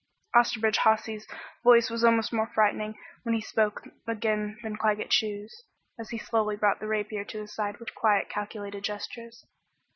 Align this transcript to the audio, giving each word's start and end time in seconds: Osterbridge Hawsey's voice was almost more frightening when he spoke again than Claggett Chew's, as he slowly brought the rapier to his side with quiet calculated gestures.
Osterbridge 0.35 0.77
Hawsey's 0.77 1.27
voice 1.63 1.91
was 1.91 2.03
almost 2.03 2.33
more 2.33 2.47
frightening 2.47 2.97
when 3.21 3.35
he 3.35 3.41
spoke 3.41 3.83
again 4.07 4.57
than 4.63 4.75
Claggett 4.75 5.11
Chew's, 5.11 5.63
as 5.99 6.09
he 6.09 6.17
slowly 6.17 6.55
brought 6.55 6.79
the 6.79 6.87
rapier 6.87 7.23
to 7.25 7.41
his 7.41 7.53
side 7.53 7.77
with 7.77 7.93
quiet 7.93 8.27
calculated 8.27 8.83
gestures. 8.83 9.45